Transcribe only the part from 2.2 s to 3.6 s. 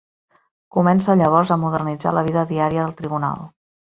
vida diària del tribunal.